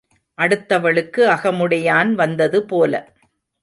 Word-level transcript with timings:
அடுத்தவளுக்கு 0.37 1.21
அகமுடையான் 1.27 2.13
வந்தது 2.13 2.65
போல. 2.65 2.93